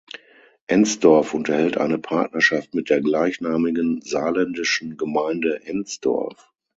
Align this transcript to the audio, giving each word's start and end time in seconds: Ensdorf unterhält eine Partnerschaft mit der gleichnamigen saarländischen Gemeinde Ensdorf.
Ensdorf 0.65 1.35
unterhält 1.35 1.77
eine 1.77 1.99
Partnerschaft 1.99 2.73
mit 2.73 2.89
der 2.89 3.01
gleichnamigen 3.01 4.01
saarländischen 4.01 4.97
Gemeinde 4.97 5.63
Ensdorf. 5.65 6.51